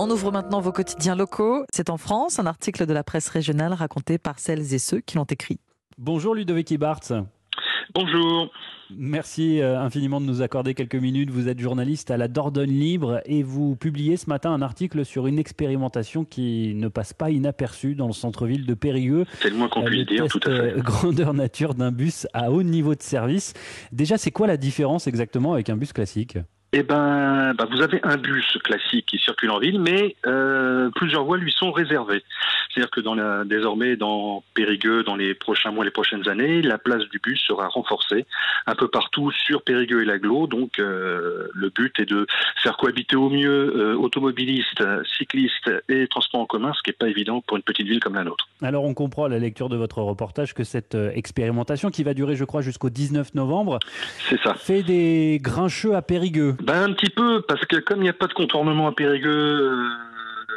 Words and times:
On 0.00 0.08
ouvre 0.10 0.30
maintenant 0.30 0.60
vos 0.60 0.70
quotidiens 0.72 1.16
locaux. 1.16 1.64
C'est 1.72 1.90
en 1.90 1.96
France, 1.96 2.38
un 2.38 2.46
article 2.46 2.86
de 2.86 2.92
la 2.92 3.02
presse 3.02 3.28
régionale 3.28 3.72
raconté 3.72 4.18
par 4.18 4.38
celles 4.38 4.72
et 4.72 4.78
ceux 4.78 5.00
qui 5.00 5.16
l'ont 5.16 5.24
écrit. 5.24 5.58
Bonjour 5.98 6.34
Ludovic 6.34 6.72
Bartz. 6.78 7.12
Bonjour. 7.94 8.50
Merci 8.96 9.60
euh, 9.60 9.80
infiniment 9.80 10.20
de 10.20 10.26
nous 10.26 10.40
accorder 10.40 10.74
quelques 10.74 10.94
minutes. 10.94 11.30
Vous 11.30 11.48
êtes 11.48 11.58
journaliste 11.58 12.10
à 12.10 12.16
la 12.16 12.28
Dordogne 12.28 12.70
Libre 12.70 13.20
et 13.26 13.42
vous 13.42 13.74
publiez 13.76 14.16
ce 14.16 14.28
matin 14.30 14.52
un 14.52 14.62
article 14.62 15.04
sur 15.04 15.26
une 15.26 15.38
expérimentation 15.38 16.24
qui 16.24 16.74
ne 16.74 16.88
passe 16.88 17.12
pas 17.12 17.30
inaperçue 17.30 17.94
dans 17.96 18.06
le 18.06 18.12
centre-ville 18.12 18.66
de 18.66 18.74
Périgueux. 18.74 19.24
C'est 19.42 19.50
le 19.50 19.56
moins 19.56 19.68
qu'on 19.68 19.82
Euh, 19.82 19.86
puisse 19.90 20.06
dire, 20.06 20.26
tout 20.28 20.40
à 20.44 20.50
fait. 20.50 20.74
euh, 20.74 20.80
grandeur 20.80 21.34
nature 21.34 21.74
d'un 21.74 21.90
bus 21.90 22.26
à 22.34 22.52
haut 22.52 22.62
niveau 22.62 22.94
de 22.94 23.02
service. 23.02 23.52
Déjà, 23.90 24.16
c'est 24.16 24.30
quoi 24.30 24.46
la 24.46 24.56
différence 24.58 25.06
exactement 25.06 25.54
avec 25.54 25.68
un 25.70 25.76
bus 25.76 25.92
classique? 25.92 26.38
Eh 26.74 26.82
ben, 26.82 27.54
bah, 27.54 27.66
vous 27.70 27.80
avez 27.80 27.98
un 28.02 28.18
bus 28.18 28.58
classique 28.62 29.06
qui 29.06 29.18
circule 29.18 29.50
en 29.50 29.58
ville, 29.58 29.80
mais 29.80 30.16
euh, 30.26 30.90
plusieurs 30.94 31.24
voies 31.24 31.38
lui 31.38 31.50
sont 31.50 31.72
réservées. 31.72 32.22
C'est-à-dire 32.68 32.90
que 32.90 33.00
dans 33.00 33.14
la, 33.14 33.44
désormais, 33.44 33.96
dans 33.96 34.44
Périgueux, 34.52 35.02
dans 35.02 35.16
les 35.16 35.32
prochains 35.32 35.70
mois, 35.70 35.86
les 35.86 35.90
prochaines 35.90 36.28
années, 36.28 36.60
la 36.60 36.76
place 36.76 37.04
du 37.08 37.20
bus 37.20 37.40
sera 37.40 37.68
renforcée 37.68 38.26
un 38.66 38.74
peu 38.74 38.86
partout 38.86 39.30
sur 39.30 39.62
Périgueux 39.62 40.02
et 40.02 40.04
l'Aglo. 40.04 40.46
Donc, 40.46 40.78
euh, 40.78 41.48
le 41.54 41.70
but 41.70 41.98
est 42.00 42.04
de 42.04 42.26
faire 42.62 42.76
cohabiter 42.76 43.16
au 43.16 43.30
mieux 43.30 43.74
euh, 43.74 43.96
automobilistes, 43.96 44.84
cyclistes 45.16 45.70
et 45.88 46.06
transports 46.08 46.40
en 46.40 46.46
commun, 46.46 46.72
ce 46.76 46.82
qui 46.82 46.90
n'est 46.90 46.96
pas 46.98 47.08
évident 47.08 47.40
pour 47.46 47.56
une 47.56 47.62
petite 47.62 47.86
ville 47.86 48.00
comme 48.00 48.14
la 48.14 48.24
nôtre. 48.24 48.46
Alors, 48.60 48.84
on 48.84 48.92
comprend 48.92 49.24
à 49.24 49.28
la 49.30 49.38
lecture 49.38 49.70
de 49.70 49.76
votre 49.76 50.02
reportage 50.02 50.52
que 50.52 50.64
cette 50.64 50.96
expérimentation, 51.14 51.88
qui 51.88 52.04
va 52.04 52.12
durer, 52.12 52.36
je 52.36 52.44
crois, 52.44 52.60
jusqu'au 52.60 52.90
19 52.90 53.32
novembre, 53.34 53.78
C'est 54.28 54.40
ça. 54.42 54.52
fait 54.52 54.82
des 54.82 55.38
grincheux 55.42 55.94
à 55.94 56.02
Périgueux. 56.02 56.57
Ben 56.62 56.82
un 56.82 56.92
petit 56.92 57.10
peu, 57.10 57.42
parce 57.42 57.64
que 57.66 57.76
comme 57.76 57.98
il 57.98 58.04
n'y 58.04 58.08
a 58.08 58.14
pas 58.14 58.26
de 58.26 58.34
contournement 58.34 58.88
à 58.88 58.92
Périgueux, 58.92 59.30
euh, 59.30 59.88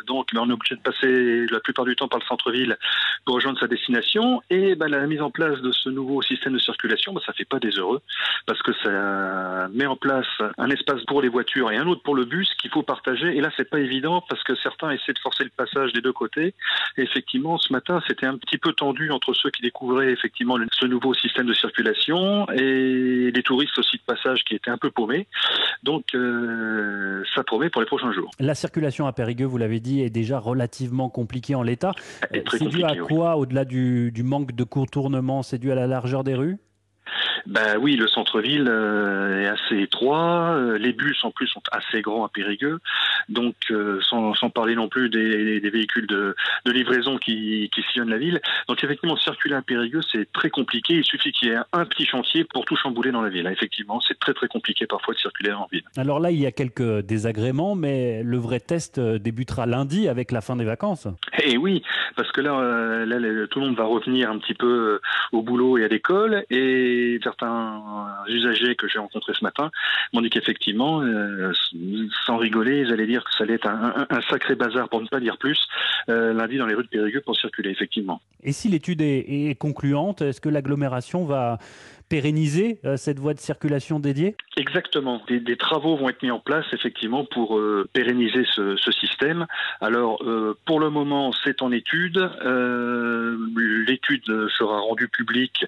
donc 0.07 0.33
ben, 0.33 0.41
on 0.41 0.49
est 0.49 0.53
obligé 0.53 0.75
de 0.75 0.81
passer 0.81 1.45
la 1.47 1.59
plupart 1.59 1.85
du 1.85 1.95
temps 1.95 2.07
par 2.07 2.19
le 2.19 2.25
centre-ville 2.25 2.77
pour 3.25 3.35
rejoindre 3.35 3.59
sa 3.59 3.67
destination. 3.67 4.41
Et 4.49 4.75
ben, 4.75 4.87
la 4.87 5.05
mise 5.07 5.21
en 5.21 5.29
place 5.29 5.61
de 5.61 5.71
ce 5.71 5.89
nouveau 5.89 6.21
système 6.21 6.53
de 6.53 6.59
circulation, 6.59 7.13
ben, 7.13 7.21
ça 7.25 7.33
fait 7.33 7.45
pas 7.45 7.59
des 7.59 7.71
heureux, 7.71 8.01
parce 8.45 8.61
que 8.61 8.73
ça 8.83 9.67
met 9.73 9.85
en 9.85 9.95
place 9.95 10.27
un 10.57 10.69
espace 10.69 11.03
pour 11.05 11.21
les 11.21 11.29
voitures 11.29 11.71
et 11.71 11.77
un 11.77 11.87
autre 11.87 12.01
pour 12.03 12.15
le 12.15 12.25
bus 12.25 12.49
qu'il 12.61 12.71
faut 12.71 12.83
partager. 12.83 13.37
Et 13.37 13.41
là, 13.41 13.49
c'est 13.55 13.69
pas 13.69 13.79
évident, 13.79 14.23
parce 14.27 14.43
que 14.43 14.55
certains 14.55 14.91
essaient 14.91 15.13
de 15.13 15.19
forcer 15.19 15.43
le 15.43 15.51
passage 15.55 15.93
des 15.93 16.01
deux 16.01 16.13
côtés. 16.13 16.53
Et 16.97 17.03
effectivement, 17.03 17.57
ce 17.57 17.71
matin, 17.71 18.01
c'était 18.07 18.25
un 18.25 18.37
petit 18.37 18.57
peu 18.57 18.73
tendu 18.73 19.11
entre 19.11 19.33
ceux 19.33 19.49
qui 19.51 19.61
découvraient 19.61 20.11
effectivement 20.11 20.57
ce 20.71 20.85
nouveau 20.85 21.13
système 21.13 21.45
de 21.45 21.53
circulation 21.53 22.49
et 22.51 23.31
les 23.31 23.43
touristes 23.43 23.77
aussi 23.77 23.97
de 23.97 24.03
passage 24.03 24.43
qui 24.43 24.55
étaient 24.55 24.71
un 24.71 24.77
peu 24.77 24.91
paumés. 24.91 25.27
Donc, 25.83 26.13
euh, 26.13 27.23
ça 27.35 27.43
promet 27.43 27.69
pour 27.69 27.81
les 27.81 27.87
prochains 27.87 28.11
jours. 28.11 28.31
La 28.39 28.55
circulation 28.55 29.07
à 29.07 29.13
Périgueux, 29.13 29.45
vous 29.45 29.57
l'avez 29.57 29.79
dit, 29.79 30.01
est 30.01 30.09
déjà 30.09 30.39
relativement 30.39 31.09
compliquée 31.09 31.55
en 31.55 31.63
l'état. 31.63 31.91
C'est 32.51 32.67
dû 32.67 32.83
à 32.83 32.91
oui. 32.91 32.99
quoi, 32.99 33.35
au-delà 33.37 33.65
du, 33.65 34.11
du 34.11 34.23
manque 34.23 34.51
de 34.53 34.63
contournement 34.63 35.43
C'est 35.43 35.57
dû 35.57 35.71
à 35.71 35.75
la 35.75 35.87
largeur 35.87 36.23
des 36.23 36.35
rues? 36.35 36.57
Ben 37.47 37.77
oui, 37.79 37.95
le 37.95 38.07
centre-ville 38.07 38.67
euh, 38.69 39.41
est 39.41 39.47
assez 39.47 39.81
étroit. 39.81 40.53
euh, 40.55 40.77
les 40.77 40.93
bus 40.93 41.17
en 41.23 41.31
plus 41.31 41.47
sont 41.47 41.63
assez 41.71 42.01
grands 42.01 42.23
à 42.23 42.29
Périgueux. 42.29 42.79
Donc, 43.29 43.55
euh, 43.71 43.99
sans, 44.01 44.33
sans 44.33 44.49
parler 44.49 44.75
non 44.75 44.87
plus 44.87 45.09
des, 45.09 45.59
des 45.59 45.69
véhicules 45.69 46.07
de, 46.07 46.35
de 46.65 46.71
livraison 46.71 47.17
qui, 47.17 47.69
qui 47.73 47.81
sillonnent 47.91 48.09
la 48.09 48.17
ville. 48.17 48.41
Donc, 48.67 48.83
effectivement, 48.83 49.17
circuler 49.17 49.55
à 49.55 49.61
Périgueux, 49.61 50.01
c'est 50.11 50.31
très 50.31 50.49
compliqué. 50.49 50.95
Il 50.95 51.03
suffit 51.03 51.31
qu'il 51.31 51.49
y 51.49 51.51
ait 51.51 51.59
un 51.73 51.85
petit 51.85 52.05
chantier 52.05 52.43
pour 52.43 52.65
tout 52.65 52.75
chambouler 52.75 53.11
dans 53.11 53.21
la 53.21 53.29
ville. 53.29 53.47
Effectivement, 53.47 54.01
c'est 54.01 54.19
très 54.19 54.33
très 54.33 54.47
compliqué 54.47 54.87
parfois 54.87 55.13
de 55.13 55.19
circuler 55.19 55.51
en 55.51 55.67
ville. 55.71 55.83
Alors 55.97 56.19
là, 56.19 56.31
il 56.31 56.39
y 56.39 56.45
a 56.45 56.51
quelques 56.51 56.99
désagréments, 56.99 57.75
mais 57.75 58.23
le 58.23 58.37
vrai 58.37 58.59
test 58.59 58.97
euh, 58.97 59.19
débutera 59.19 59.65
lundi 59.65 60.07
avec 60.07 60.31
la 60.31 60.41
fin 60.41 60.55
des 60.55 60.65
vacances. 60.65 61.07
Eh 61.43 61.57
oui, 61.57 61.83
parce 62.15 62.31
que 62.31 62.41
là, 62.41 62.59
euh, 62.59 63.47
tout 63.47 63.59
le 63.59 63.67
monde 63.67 63.77
va 63.77 63.85
revenir 63.85 64.29
un 64.29 64.37
petit 64.37 64.53
peu 64.53 64.67
euh, 64.67 65.01
au 65.31 65.41
boulot 65.41 65.77
et 65.77 65.85
à 65.85 65.87
l'école, 65.87 66.45
et 66.49 67.19
certains 67.23 67.81
usagers 68.27 68.75
que 68.75 68.87
j'ai 68.87 68.99
rencontrés 68.99 69.33
ce 69.37 69.43
matin 69.43 69.71
m'ont 70.13 70.21
dit 70.21 70.29
qu'effectivement, 70.29 71.01
euh, 71.01 71.51
sans 72.25 72.37
rigoler, 72.37 72.81
ils 72.81 72.93
allaient 72.93 73.07
dire 73.07 73.23
que 73.23 73.31
ça 73.37 73.43
allait 73.43 73.55
être 73.55 73.67
un, 73.67 74.21
sacré 74.29 74.55
bazar, 74.55 74.89
pour 74.89 75.01
ne 75.01 75.07
pas 75.07 75.19
dire 75.19 75.37
plus, 75.37 75.59
lundi 76.07 76.57
dans 76.57 76.65
les 76.65 76.75
rues 76.75 76.83
de 76.83 76.89
Périgueux 76.89 77.21
pour 77.21 77.35
circuler, 77.35 77.69
effectivement. 77.69 78.21
Et 78.43 78.51
si 78.51 78.69
l'étude 78.69 79.01
est 79.01 79.57
concluante, 79.57 80.21
est-ce 80.21 80.41
que 80.41 80.49
l'agglomération 80.49 81.25
va 81.25 81.57
pérenniser 82.11 82.79
euh, 82.83 82.97
cette 82.97 83.19
voie 83.19 83.33
de 83.33 83.39
circulation 83.39 83.97
dédiée? 84.01 84.35
Exactement. 84.57 85.21
Des, 85.29 85.55
travaux 85.55 85.95
vont 85.95 86.09
être 86.09 86.21
mis 86.21 86.29
en 86.29 86.41
place 86.41 86.65
effectivement 86.73 87.23
pour 87.23 87.57
euh, 87.57 87.87
pérenniser 87.93 88.43
ce, 88.53 88.75
système. 88.91 89.47
Alors 89.79 90.21
euh, 90.23 90.57
pour 90.65 90.81
le 90.81 90.89
moment, 90.89 91.31
c'est 91.45 91.61
en 91.61 91.71
étude. 91.71 92.17
L'étude 93.87 94.25
sera 94.57 94.79
rendue 94.81 95.07
publique 95.07 95.65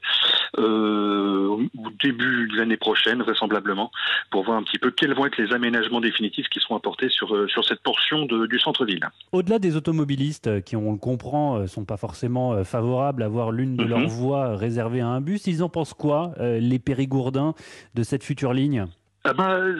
début 2.03 2.47
de 2.49 2.57
l'année 2.57 2.77
prochaine, 2.77 3.21
vraisemblablement, 3.21 3.91
pour 4.29 4.43
voir 4.43 4.57
un 4.57 4.63
petit 4.63 4.77
peu 4.77 4.91
quels 4.91 5.13
vont 5.13 5.25
être 5.25 5.37
les 5.37 5.53
aménagements 5.53 6.01
définitifs 6.01 6.47
qui 6.49 6.59
seront 6.59 6.75
apportés 6.77 7.09
sur 7.09 7.33
euh, 7.35 7.47
sur 7.47 7.63
cette 7.65 7.81
portion 7.81 8.25
de- 8.25 8.45
du 8.45 8.59
centre-ville. 8.59 9.07
Au-delà 9.31 9.59
des 9.59 9.75
automobilistes 9.75 10.47
euh, 10.47 10.61
qui, 10.61 10.75
on 10.75 10.91
le 10.91 10.97
comprend, 10.97 11.57
euh, 11.57 11.67
sont 11.67 11.85
pas 11.85 11.97
forcément 11.97 12.63
favorables 12.63 13.23
à 13.23 13.27
voir 13.27 13.51
l'une 13.51 13.77
de 13.77 13.83
Mhm. 13.83 13.89
leurs 13.89 14.07
voies 14.07 14.55
réservée 14.57 15.01
à 15.01 15.07
un 15.07 15.21
bus, 15.21 15.47
ils 15.47 15.63
en 15.63 15.69
pensent 15.69 15.93
quoi, 15.93 16.33
les 16.39 16.79
périgourdins, 16.79 17.53
de 17.95 18.03
cette 18.03 18.23
future 18.23 18.53
ligne? 18.53 18.85
Ah 19.25 19.33
ben, 19.33 19.77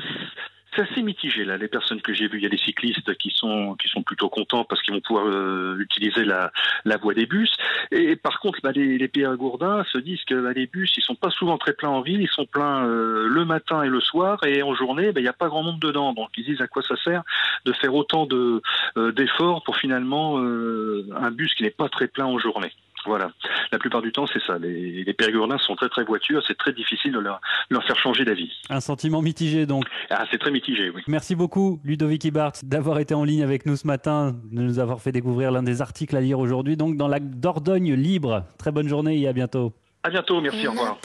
c'est 0.76 0.82
assez 0.84 1.02
mitigé 1.02 1.46
là. 1.46 1.58
Les 1.58 1.68
personnes 1.68 2.02
que 2.02 2.14
j'ai 2.14 2.28
vues, 2.28 2.40
il 2.40 2.44
y 2.44 2.46
a 2.46 2.50
des 2.50 2.58
cyclistes 2.58 3.16
qui 3.18 3.32
sont 3.32 3.76
qui 3.76 3.88
sont 3.88 4.04
plutôt 4.04 4.30
contents 4.30 4.64
parce 4.64 4.82
qu'ils 4.82 4.94
vont 4.94 5.02
pouvoir 5.02 5.28
euh, 5.28 5.78
utiliser 5.80 6.26
la, 6.26 6.52
la 6.86 6.98
voie 6.98 7.14
des 7.14 7.26
bus. 7.26 7.54
Et 7.92 8.16
par 8.16 8.40
contre, 8.40 8.60
bah, 8.64 8.72
les, 8.72 8.98
les 8.98 9.10
Gourdins 9.38 9.84
se 9.92 9.98
disent 9.98 10.24
que 10.26 10.36
bah, 10.36 10.54
les 10.54 10.68
bus, 10.68 10.92
ils 10.98 11.04
sont 11.04 11.16
pas 11.16 11.30
souvent 11.30 11.58
très 11.58 11.74
pleins 11.74 11.90
en 11.90 12.02
ville. 12.02 12.22
Ils 12.22 12.30
sont 12.30 12.46
pleins 12.46 12.86
euh, 12.86 13.28
le 13.28 13.46
matin 13.46 13.84
et 13.84 13.90
le 13.90 14.02
soir, 14.02 14.44
et 14.46 14.64
en 14.64 14.74
journée, 14.74 15.12
bah, 15.12 15.20
il 15.20 15.24
n'y 15.24 15.30
a 15.30 15.34
pas 15.34 15.48
grand 15.48 15.64
monde 15.64 15.80
dedans. 15.80 16.14
Donc 16.14 16.30
ils 16.38 16.46
disent 16.46 16.62
à 16.62 16.68
quoi 16.68 16.82
ça 16.82 16.96
sert 16.98 17.24
de 17.66 17.74
faire 17.74 17.94
autant 17.94 18.28
euh, 18.32 18.62
d'efforts 19.12 19.64
pour 19.64 19.78
finalement 19.78 20.38
un 20.38 21.32
bus 21.32 21.54
qui 21.56 21.64
n'est 21.64 21.70
pas 21.70 21.90
très 21.90 22.08
plein 22.08 22.26
en 22.26 22.38
journée. 22.38 22.72
Voilà. 23.06 23.32
La 23.72 23.80
plupart 23.80 24.02
du 24.02 24.12
temps, 24.12 24.26
c'est 24.28 24.42
ça. 24.46 24.58
Les, 24.58 25.04
les 25.04 25.14
périgourdins 25.14 25.58
sont 25.58 25.76
très 25.76 25.90
très 25.90 26.04
voitures. 26.04 26.42
C'est 26.48 26.58
très 26.58 26.74
difficile 26.74 27.14
de 27.14 27.20
leur, 27.20 27.40
de 27.70 27.76
leur 27.76 27.84
faire 27.86 27.98
changer 27.98 28.26
d'avis. 28.26 28.52
Un 28.70 28.80
sentiment 28.80 29.22
mitigé 29.22 29.66
donc. 29.66 29.86
Ah, 30.10 30.26
c'est 30.32 30.38
très 30.38 30.52
mitigé, 30.52 30.90
oui. 30.90 31.02
Merci 31.08 31.36
beaucoup 31.36 31.80
Ludovic 31.84 32.24
Ibart 32.26 32.54
d'avoir 32.64 33.00
été 33.00 33.14
en 33.14 33.24
ligne 33.24 33.44
avec 33.44 33.66
nous 33.66 33.76
ce 33.76 33.88
matin, 33.88 34.34
de 34.52 34.62
nous 34.62 34.80
avoir 34.80 35.02
fait 35.02 35.12
découvrir 35.12 35.52
l'un 35.52 35.64
des 35.64 35.82
articles 35.82 36.16
à 36.16 36.22
lire 36.22 36.40
aujourd'hui, 36.40 36.78
donc 36.78 36.98
dans 36.98 37.08
la 37.08 37.20
Dordogne 37.20 37.94
libre. 37.94 38.46
Très 38.58 38.72
bonne 38.72 38.88
journée 38.88 39.20
et 39.20 39.28
à 39.28 39.34
bientôt. 39.34 39.74
À 40.04 40.10
bientôt, 40.10 40.42
merci, 40.42 40.68
au 40.68 40.72
revoir. 40.72 40.98